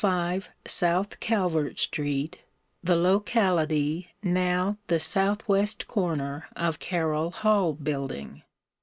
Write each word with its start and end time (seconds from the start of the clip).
5 0.03 0.49
South 0.65 1.19
Calvert 1.19 1.77
street, 1.77 2.39
the 2.83 2.95
locality 2.95 4.07
now 4.23 4.77
the 4.87 4.97
southwest 4.97 5.87
corner 5.87 6.47
of 6.55 6.79
Carroll 6.79 7.29
Hall 7.29 7.73
building. 7.73 8.41